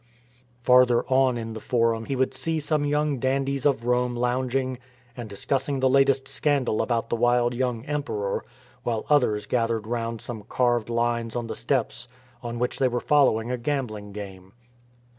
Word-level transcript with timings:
Farther 0.63 1.05
on 1.11 1.37
in 1.37 1.53
the 1.53 1.59
Forum 1.59 2.05
he 2.05 2.15
would 2.15 2.33
see 2.33 2.59
some 2.59 2.85
young 2.85 3.19
dandies 3.19 3.67
of 3.67 3.85
Rome 3.85 4.15
lounging 4.15 4.79
and 5.15 5.29
discussing 5.29 5.79
the 5.79 5.87
latest 5.87 6.27
scandal 6.27 6.81
about 6.81 7.11
the 7.11 7.15
wild 7.15 7.53
young 7.53 7.85
emperor, 7.85 8.43
while 8.81 9.05
others 9.11 9.45
gathered 9.45 9.85
round 9.85 10.19
some 10.19 10.41
carved 10.49 10.89
lines 10.89 11.35
on 11.35 11.45
the 11.45 11.55
steps 11.55 12.07
on 12.41 12.57
which 12.57 12.79
they 12.79 12.87
were 12.87 12.99
following 12.99 13.51
a 13.51 13.59
gambling 13.59 14.11
game. 14.11 14.53